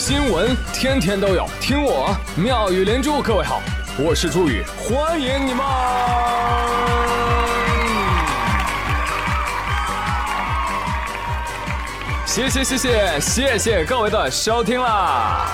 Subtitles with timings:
[0.00, 3.20] 新闻天天都有，听我妙语连珠。
[3.20, 3.60] 各位好，
[3.98, 5.62] 我是朱宇，欢迎你们！
[12.26, 15.46] 谢谢谢谢谢谢各位的收听啦！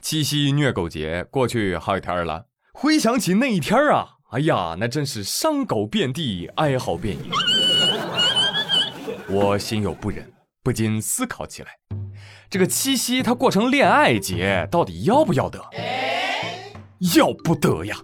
[0.00, 7.30] 七夕虐狗节过去好几天了，回想起那一天啊，哎呀，那真是伤狗遍地，哀嚎遍野。
[9.32, 10.28] 我心有不忍，
[10.60, 11.68] 不禁思考起来：
[12.50, 15.64] 这个七夕它过成恋爱节，到底要不要得？
[17.14, 17.96] 要不得呀！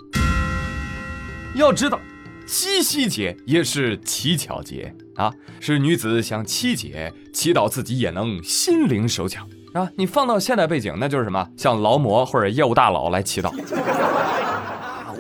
[1.57, 1.99] 要知道，
[2.47, 9.91] 七夕节也是乞巧节啊，是女子向七姐祈祷自己也能心灵手巧啊。
[9.99, 11.45] 你放到现代背景，那就是什么？
[11.57, 13.53] 向劳模或者业务大佬来祈祷。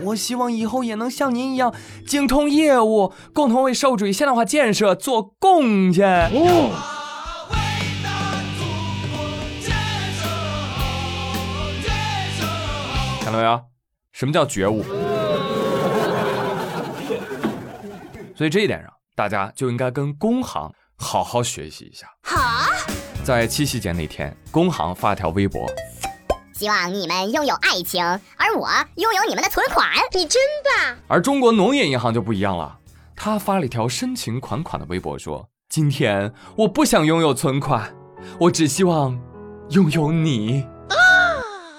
[0.06, 1.74] 我希望以后也能像您一样
[2.06, 6.30] 精通业务，共同为社会主义现代化建设做贡献。
[6.32, 6.70] 哦，
[13.20, 13.60] 看到没有？
[14.12, 14.84] 什么叫觉悟？
[18.36, 22.06] 所以这一点上，大家就应该跟工行好好学习一下。
[22.22, 22.70] 好，
[23.24, 25.66] 在七夕节那天，工行发条微博。
[26.56, 29.86] 希望你们拥有爱情，而我拥有你们的存款。
[30.12, 30.96] 你真棒！
[31.06, 32.78] 而中国农业银行就不一样了，
[33.14, 37.94] 他发了一条深情款款的微博，说：“今天我不想拥有存款，
[38.40, 39.20] 我只希望
[39.68, 40.96] 拥有你。”啊！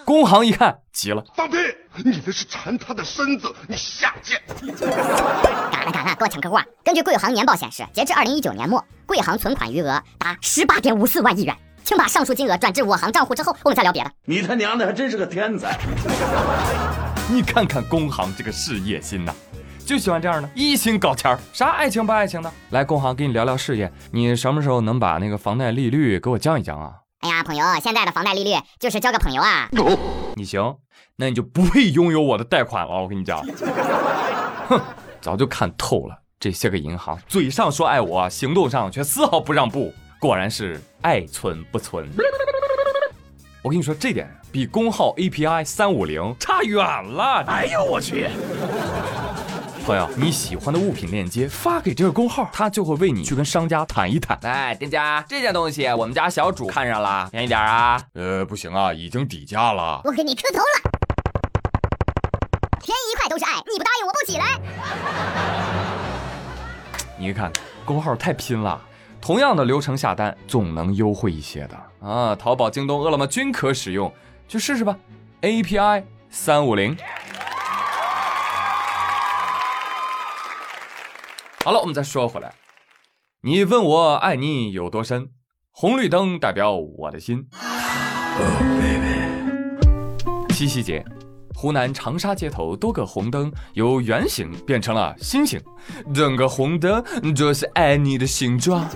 [0.06, 1.58] 工行一看急了：“放屁！
[2.06, 4.40] 你这是馋他的身子，你下贱！”
[5.72, 6.58] 赶了赶了，给我抢客户！
[6.84, 11.58] 根据贵行年报显示，截至二零一九年末，贵行存款余额达十八点五四万亿元。
[11.88, 14.12] 请把上述金额转至我行账户之后，我们再聊别的。
[14.26, 15.80] 你他娘的还真是个天才！
[17.32, 19.34] 你看看工行这个事业心呐，
[19.86, 22.52] 就喜欢这样的，一心搞钱儿，啥爱情不爱情的。
[22.72, 26.92] 来，工行跟你聊聊事业，你什么时候能把那个房贷利率给我降一降啊？
[27.22, 29.70] 哎呀，朋友，现在的房贷利率就是交个朋友啊。
[30.36, 30.76] 你行，
[31.16, 33.02] 那你就不配拥有我的贷款了。
[33.02, 33.42] 我跟你讲，
[34.68, 34.78] 哼，
[35.22, 39.94] 早就看透了这些个银行，嘴上说爱我，行动上却丝毫不让步。
[40.20, 42.10] 果然是爱存不存。
[43.62, 47.44] 我跟你说，这点比工号 API 三五零差远了。
[47.48, 48.28] 哎呦我去！
[49.86, 54.38] 朋友，你喜欢的物品链接发给这个工号，他就会为你去跟商家谈一谈。
[54.42, 58.02] 来，店家，这件东西我们家小主看上了，便宜点啊？
[58.14, 60.02] 呃，不行啊，已经底价了。
[60.04, 60.92] 我给你磕头了。
[62.82, 64.60] 便宜一块都是爱，你不答应我不起来。
[67.18, 67.52] 你看，
[67.86, 68.82] 工号太拼了。
[69.22, 72.36] 同样的流程下单，总能优惠一些的啊！
[72.36, 74.14] 淘宝、京东、饿了么均可使用，
[74.48, 74.98] 去试试吧。
[75.42, 76.96] API 三五零。
[81.66, 82.54] 好了，我们再说回来，
[83.42, 85.32] 你问我爱你有多深？
[85.72, 87.50] 红绿灯代表我的心。
[90.50, 91.06] 七夕节。
[91.58, 95.60] 湖南长沙街头多个红灯由圆形变成了心形，
[96.14, 97.04] 整个红灯
[97.34, 98.88] 就是爱你的形状。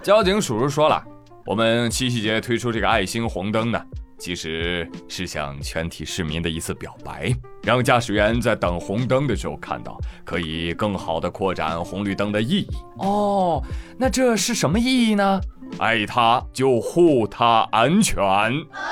[0.00, 1.02] 交警叔叔说了，
[1.44, 3.82] 我们七夕节推出这个爱心红灯呢，
[4.16, 7.34] 其实是向全体市民的一次表白，
[7.64, 12.68] 让驾驶员在等红灯的时候看到，可以更好的扩展红绿灯的意义。
[12.98, 13.60] 哦，
[13.98, 15.40] 那这是什么意义呢？
[15.80, 18.22] 爱他就护他安全，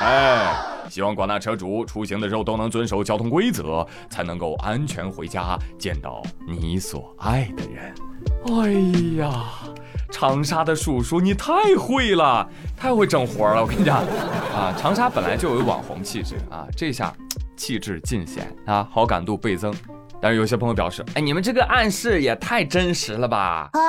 [0.01, 0.76] 哎。
[0.97, 7.95] 希望广大车主出行的时候都能遵守交通规则，才能够安全回家，见到你所爱的人。
[8.47, 8.73] 哎
[9.23, 9.45] 呀，
[10.11, 13.61] 长沙的叔叔你太会了，太会整活了！
[13.61, 13.99] 我跟你讲，
[14.55, 17.13] 啊，长沙本来就有网红气质啊，这下
[17.59, 19.75] 气质尽显啊，好感度倍增。
[20.19, 23.69] 但是有些朋友表示，哎，你们这个暗示也太真实了吧？
[23.75, 23.81] 啊？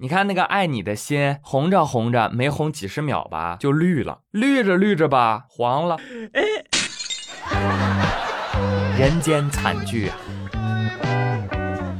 [0.00, 5.96] 你看那个爱你的心红着红着，没红几十秒吧，就绿了，绿着绿着吧，黄了。
[6.34, 6.42] 哎，
[8.96, 10.14] 人间惨剧啊！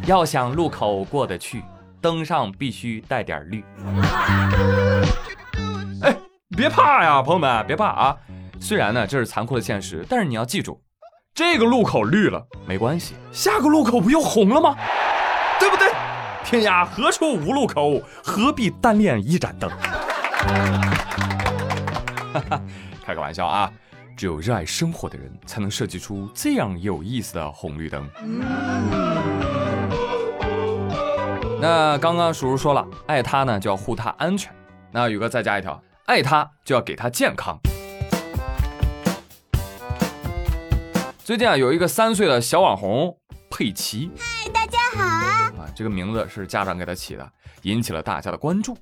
[0.07, 1.65] 要想路口过得去，
[2.01, 3.65] 灯上必须带点绿。
[6.03, 6.17] 哎，
[6.57, 8.17] 别怕呀，朋友们，别怕啊！
[8.61, 10.81] 虽然呢这是残酷的现实，但是你要记住，
[11.35, 14.77] 这个路口绿了没关系，下个路口不又红了吗？
[16.49, 19.71] 天涯何处无路口，何必单恋一盏灯？
[23.05, 23.71] 开个玩笑啊！
[24.17, 28.09] 只有热爱生活的人，才能设计出这样有意思的红绿灯。
[31.61, 34.51] 那刚刚叔叔说了，爱他呢就要护他安全。
[34.91, 37.59] 那宇哥再加一条，爱他就要给他健康。
[41.19, 43.19] 最近啊，有一个三岁的小网红
[43.51, 44.11] 佩奇。
[45.79, 47.25] 这个名字是家长给他起的，
[47.63, 48.77] 引起了大家的关注。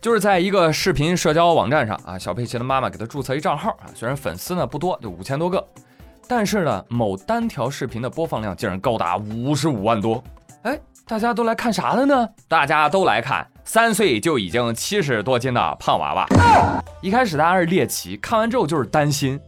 [0.00, 5.64] 就是在一个视频社交网站上啊，小佩奇的妈妈给他注册一账号啊，虽然粉丝呢不多，就五千多个，
[6.26, 10.20] 但是呢，某单条视频的播放量竟然高达五十五万多。
[10.62, 10.76] 哎，
[11.06, 12.28] 大家都来看啥了呢？
[12.48, 16.26] 大家都来看三岁就已经七十多斤的胖娃娃。
[17.00, 19.38] 一开始大家是猎奇，看完之后就是担心，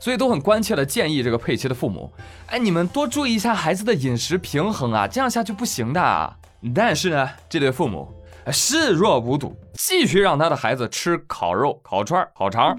[0.00, 2.10] 所以都很关切的建议这个佩奇的父母，
[2.48, 6.36] 哎，你们多注意一下孩子的饮食平衡啊，这样下去不行的。
[6.74, 8.12] 但是呢，这对父母。
[8.50, 12.76] 视若无睹，继续让他的孩子吃烤肉、烤串、烤肠，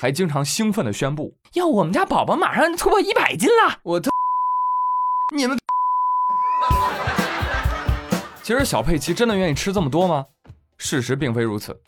[0.00, 4.10] 还经常兴奋的宣布：“要我们家宝宝马上突破一百斤了！”我特，
[5.36, 5.58] 你们，
[8.42, 10.24] 其实小佩奇真的愿意吃这么多吗？
[10.78, 11.78] 事实并非如此。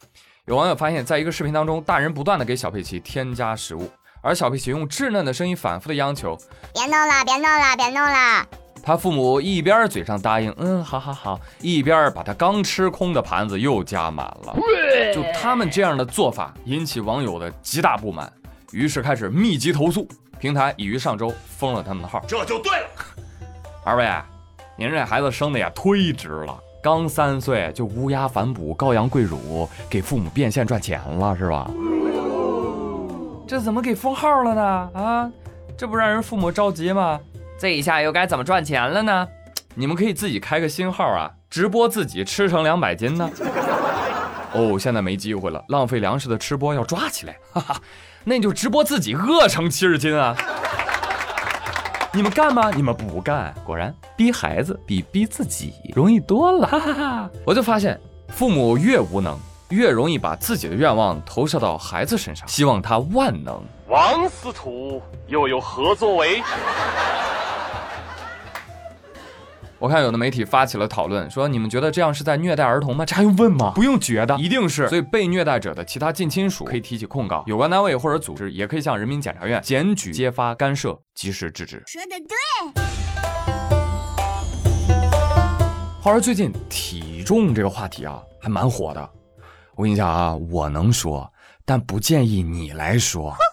[0.47, 3.89] 有网友发现，在一个视频当中，大人不断的给小佩奇添加食物，
[4.27, 6.37] 而小佩奇用稚嫩的声音反复的央求
[6.75, 8.45] ：“别弄了，别弄了，别弄了。”
[8.83, 14.57] 他父母一边嘴上答应，嗯，好好好，一边把他刚吃空的盘子又加满了。
[15.15, 18.33] 就他们这样的做法，引起网友的极大不满，
[18.73, 20.09] 于是开始密集投诉。
[20.41, 22.21] 平台已于上周封了他们的号。
[22.27, 22.89] 这就对了。
[23.87, 24.11] 二位，
[24.77, 31.71] 您这孩子生的也忒值了，刚三岁就乌鸦反哺、羔羊跪乳，给父母变现赚钱了是吧？
[33.47, 34.91] 这怎么给封号了呢？
[34.95, 35.31] 啊，
[35.77, 37.21] 这不让人父母着急吗？
[37.59, 39.27] 这一下又该怎么赚钱了呢？
[39.75, 43.31] 你们可以自己开个新号啊，直播自己吃成两百斤呢。
[44.53, 47.81] 哦，现在没机会了，浪费粮食的吃播要抓起来，哈哈，
[48.25, 50.37] 那你就直播自己饿成七十斤啊。
[52.13, 52.71] 你们干吗？
[52.75, 53.55] 你们不干。
[53.65, 56.67] 果然，逼孩子比逼自己容易多了。
[56.67, 57.31] 哈哈哈！
[57.45, 59.39] 我就发现，父母越无能，
[59.71, 63.61] 越容易把自己的愿望投射到孩子身上，希望他万能。
[63.89, 66.41] 王司徒又有何作为？
[69.79, 73.05] 我看有的媒体发起了讨论，说你们觉得这样是在虐待儿童吗？
[73.05, 73.73] 这还用问吗？
[73.75, 74.89] 不用觉得，一定是。
[74.89, 81.83] 所以被虐待者的其他近亲属可以提起控告，有关单位或者组织也可以向人民检察院检举揭发干涉，及时制止。
[81.87, 82.37] 说的对。
[86.01, 89.11] 话说最近体重这个话题啊，还蛮火的。
[89.77, 91.31] 我跟你讲啊，我能说，
[91.65, 93.37] 但不建议你来说。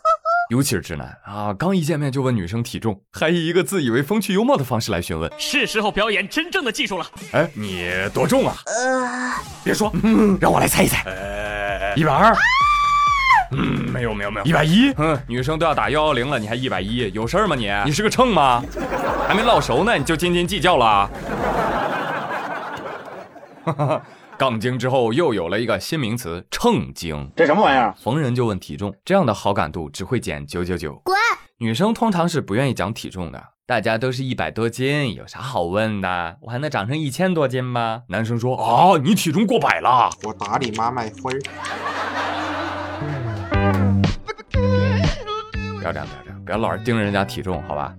[0.50, 5.32] 尤其是直男啊，刚一见面就问女生体重，还以一个自以为风趣幽默的方式来询问。
[5.38, 7.06] 是时候表演真正的技术了。
[7.32, 8.56] 哎，你多重啊？
[8.68, 9.34] 呃，
[9.64, 9.92] 别说，
[10.40, 11.02] 让我来猜一猜。
[11.06, 12.36] 呃，一百二。
[13.52, 14.94] 嗯，没有没有没有，一百一。
[14.98, 17.10] 嗯，女生都要打幺幺零了，你还一百一？
[17.14, 17.72] 有事儿吗你？
[17.86, 18.64] 你是个秤吗？
[19.28, 21.10] 还没烙熟呢，你就斤斤计较了？
[23.66, 24.02] 哈哈。
[24.38, 27.94] 杠精之后又有了一个新名词“秤精”，这什么玩意儿？
[27.94, 30.96] 逢人就问体重，这样的好感度只会减九九九。
[31.04, 31.16] 滚！
[31.58, 36.38] 女生通常是不愿意讲体重的，大家都是一百多斤，有啥好问的？
[36.42, 38.02] 我还能长成一千多斤吗？
[38.10, 41.40] 男生说啊，你体重过百了，我打你妈卖分。
[45.78, 47.94] 不要这样，不要这样，不要老是盯着人家体重，好吧？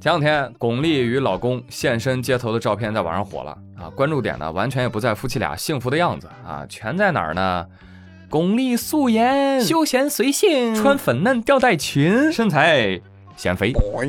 [0.00, 3.84] 前两天，巩俐与老公现身街头的照片在网上火了啊！
[3.94, 7.66] 关注点呢，完全也不在夫妻俩幸福的样子啊，全在哪儿呢？
[8.30, 12.98] 巩俐素颜，休闲随性，穿粉嫩吊带裙，身材
[13.36, 13.74] 显肥。
[13.92, 14.08] 喂，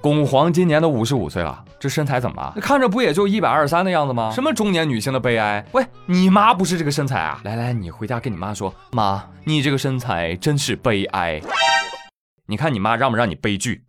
[0.00, 2.54] 巩皇今年都五十五岁了，这身材怎么了？
[2.58, 4.30] 看着不也就一百二十三的样子吗？
[4.34, 5.62] 什么中年女性的悲哀？
[5.72, 7.42] 喂，你妈不是这个身材啊？
[7.44, 11.42] 来来，你回家跟你妈说，妈，你这个身材真是悲哀。
[12.46, 13.82] 你看你妈让不让你悲剧？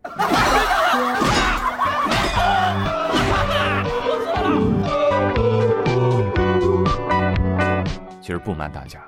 [8.38, 9.02] 实不瞒大家，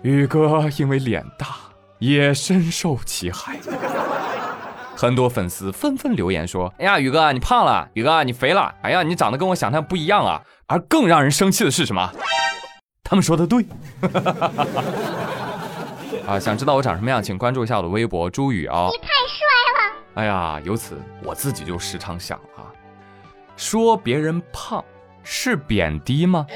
[0.00, 1.48] 宇哥因为脸大
[1.98, 3.58] 也深受其害。
[4.96, 12.10] 很多粉丝纷纷留言说：“哎呀，宇哥你胖了，宇哥你肥了，哎呀你长得跟我想象不一样啊！”而更让人生气的是什么？
[13.04, 13.66] 他们说的对。
[16.26, 18.88] 啊，想知道我长什么样，请关注一下我的微博朱宇啊。
[18.90, 19.82] 你太帅了！
[20.14, 22.72] 哎呀，由此我自己就时常想啊，
[23.56, 24.82] 说别人胖
[25.24, 26.46] 是贬低吗？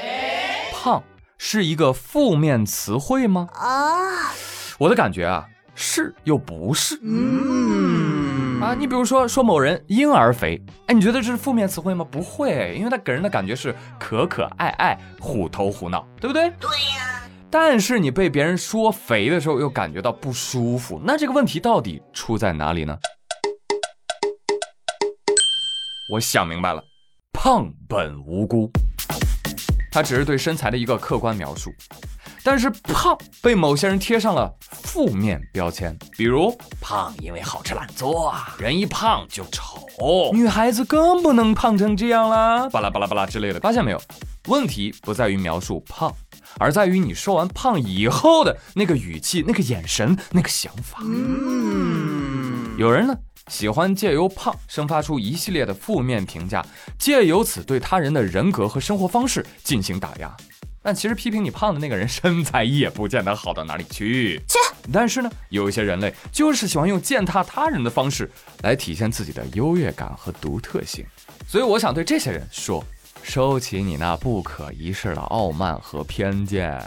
[0.73, 1.02] 胖。
[1.38, 3.49] 是一个负面词汇吗？
[3.52, 4.33] 啊，
[4.78, 6.99] 我的感觉啊，是又不是。
[7.02, 12.07] 嗯啊，你比如说说某人婴儿肥，哎，你觉得这是负面词汇吗？
[12.11, 16.50] 不会，因为他给人的感觉是可可爱爱、虎头虎脑，对不对？
[16.59, 17.23] 对呀。
[17.50, 22.97] 但是你被别人说肥的时候，又感觉到不舒服，那这个问题到底出在哪里呢？
[26.12, 26.83] 我想明白了，
[27.33, 28.71] 胖本无辜。
[29.97, 31.75] 它只是对身材的一个客观描述，
[32.43, 39.88] 但是胖被某些人贴上了负面标签，比如胖因为好吃懒做啊，人一胖就丑，
[40.35, 43.61] 女孩子更不能胖成这样啦，巴拉巴拉巴拉之类的。
[43.61, 43.99] 发现没有？
[44.49, 46.15] 问题不在于描述胖，
[46.59, 50.99] 而在于你说完胖以后的那个语气、那个眼神、那个想法。
[51.05, 53.17] 嗯有人呢
[53.49, 56.65] 喜欢借由胖生发出一系列的负面评价，
[56.99, 60.37] 借由此对他人的人格和生活方式进行打压。
[60.83, 64.41] 但其实批评你胖的那个人身材也不见得好到哪里去。
[64.47, 64.59] 切！
[64.93, 68.31] 但是呢，有一些人类就是喜欢用践踏他人的方式
[68.62, 71.05] 来体现自己的优越感和独特性。
[71.49, 72.85] 所以我想对这些人说：
[73.23, 76.81] 收起你那不可一世的傲慢和偏见。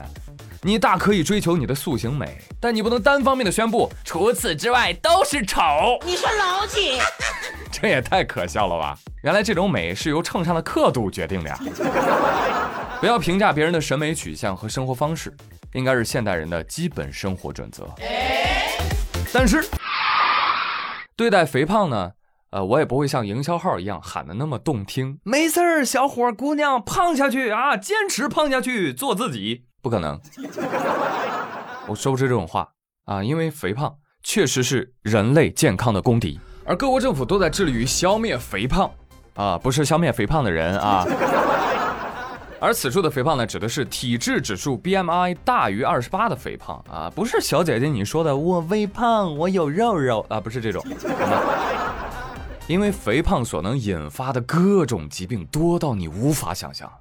[0.61, 5.61] 你大可以追求你的塑形美，但你不能单方面的宣布除此之外都是丑。
[6.05, 6.99] 你说老几？
[7.71, 8.97] 这也太可笑了吧！
[9.23, 11.57] 原来这种美是由秤上的刻度决定的呀。
[12.99, 15.33] 不要评价别人的审美取向和生活方式，
[15.73, 17.87] 应该是现代人的基本生活准则。
[19.31, 19.63] 但是，
[21.15, 22.11] 对待肥胖呢，
[22.49, 25.19] 呃，我也不会像营销号一样喊的那么动听。
[25.23, 30.19] 没事儿，小伙姑娘，胖下去啊，坚持胖下去，做自己，不可能。
[31.87, 32.67] 我说不出这种话
[33.05, 38.91] 啊，因为肥胖确实是人类健康的公敌，而各国政府都在致力于消灭肥胖
[39.35, 41.05] 啊，不是消灭肥胖的人啊。
[42.61, 50.85] 而此处的肥胖呢，指的是体质指数 BMI 大于二十八的肥胖啊，不是小姐姐你说的我微胖，我有肉肉啊，不是这种。
[52.67, 56.91] 因为肥胖所能引发的各种疾病多到你无法想象，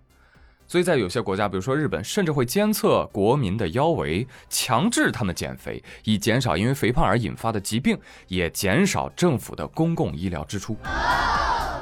[0.69, 10.77] 所以在有些国家，比如说日本，甚至会监测国民的腰围，强制他们减肥，以减少因为肥胖而引发的疾病，也减少政府的公共医疗支出。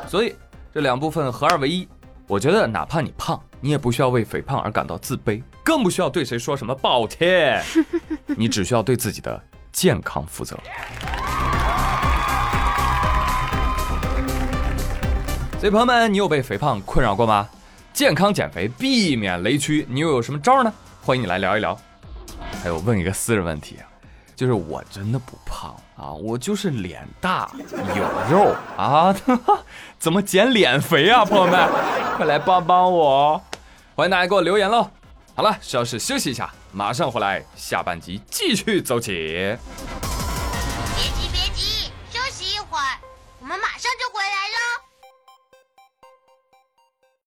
[0.06, 0.36] 所以
[0.72, 1.86] 这两部分合二为一。
[2.28, 7.62] 我觉得哪怕你胖，你也不需要为肥胖而感到自卑，更不需要对谁说什么抱歉。
[8.36, 9.40] 你只需要对自己的
[9.70, 10.58] 健康负责。
[15.60, 17.48] 所以朋友们，你有被肥胖困扰过吗？
[17.96, 20.70] 健康减肥，避免雷区，你又有什么招呢？
[21.00, 21.74] 欢迎你来聊一聊。
[22.62, 23.88] 还有问一个私人问题啊。
[24.36, 27.50] 就是我真的不胖啊，我就是脸大
[27.96, 29.16] 有肉啊，
[29.98, 31.24] 怎么减脸肥啊？
[31.24, 31.66] 朋友们，
[32.18, 33.42] 快来帮帮我！
[33.94, 34.90] 欢迎大家给我留言喽。
[35.34, 39.56] 好了，稍事休息一下，马上回来，下半集继续走起。